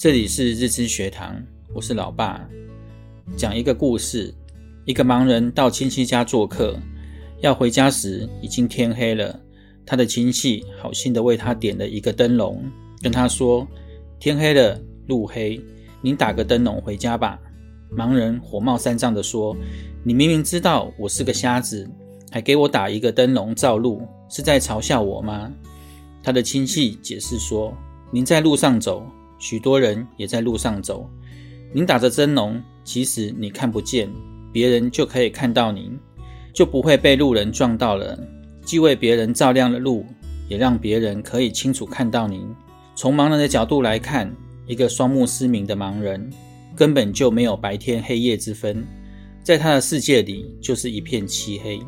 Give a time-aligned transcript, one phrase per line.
[0.00, 1.36] 这里是日知学堂，
[1.74, 2.48] 我是老爸。
[3.36, 4.34] 讲一个故事：
[4.86, 6.74] 一个盲人到亲戚家做客，
[7.42, 9.38] 要回家时已经天黑了。
[9.84, 12.64] 他的亲戚好心的为他点了一个灯笼，
[13.02, 13.68] 跟他说
[14.18, 15.60] ：“天黑了，路黑，
[16.00, 17.38] 您打个灯笼回家吧。”
[17.94, 19.54] 盲人火冒三丈地说
[20.02, 21.86] ：“你明明知道我是个瞎子，
[22.30, 25.52] 还给我打一个灯笼照路，是在嘲笑我吗？”
[26.24, 27.76] 他的亲戚解释说
[28.10, 29.04] ：“您在路上走。”
[29.40, 31.10] 许多人也在路上走，
[31.72, 34.08] 您打着灯笼，其实你看不见，
[34.52, 35.98] 别人就可以看到您，
[36.54, 38.16] 就不会被路人撞到了。
[38.62, 40.04] 既为别人照亮了路，
[40.46, 42.46] 也让别人可以清楚看到您。
[42.94, 44.30] 从盲人的角度来看，
[44.66, 46.30] 一个双目失明的盲人
[46.76, 48.86] 根本就没有白天黑夜之分，
[49.42, 51.80] 在他的世界里就是一片漆黑，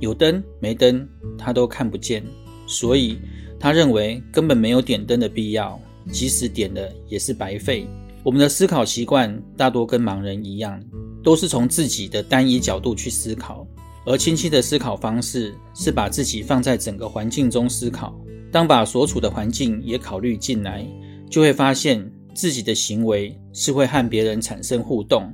[0.00, 2.24] 有灯没灯他都看不见，
[2.66, 3.18] 所以
[3.60, 5.78] 他认为根本没有点灯的必要。
[6.10, 7.86] 即使点了也是白费。
[8.22, 10.82] 我们的思考习惯大多跟盲人一样，
[11.22, 13.66] 都是从自己的单一角度去思考。
[14.06, 18.14] 而清晰的思考方式是把自己放在整个环境中思考。
[18.52, 20.86] 当把所处的环境也考虑进来，
[21.28, 25.32] 就会发现自己的行为是会和别人产生互动。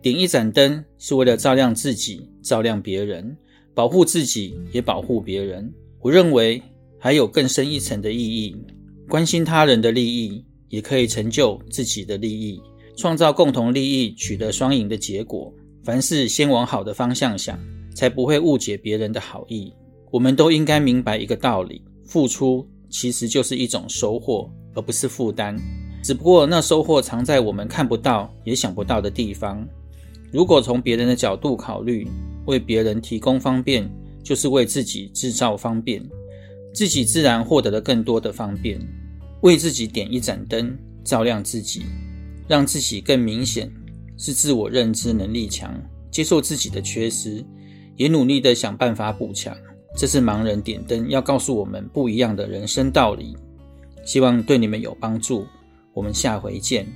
[0.00, 3.36] 点一盏灯是为了照亮自己，照亮别人，
[3.74, 5.72] 保护自己也保护别人。
[6.00, 6.62] 我认为
[6.98, 8.56] 还有更深一层的意义。
[9.12, 12.58] 关心他人的利益，也可以成就自己的利益，
[12.96, 15.52] 创造共同利益，取得双赢的结果。
[15.84, 17.60] 凡事先往好的方向想，
[17.94, 19.70] 才不会误解别人的好意。
[20.10, 25.54] 我们都应该明白一个道理：付出其实就是一种收获，而不是负担。
[26.02, 29.62] 只不过那收获藏在我们看不到、也想不到的地方。
[30.30, 32.08] 如果从别人的角度考虑，
[32.46, 33.86] 为别人提供方便，
[34.24, 36.02] 就是为自己制造方便，
[36.72, 38.80] 自己自然获得了更多的方便。
[39.42, 41.84] 为自己点一盏灯，照亮自己，
[42.48, 43.70] 让自己更明显，
[44.16, 47.44] 是自我认知能力强，接受自己的缺失，
[47.96, 49.56] 也努力的想办法补强。
[49.94, 53.36] 这是盲人点灯要告诉我们不一样的人生道理。
[54.04, 55.46] 希望对你们有帮助。
[55.92, 56.86] 我们下回见，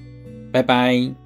[0.51, 1.26] 拜拜。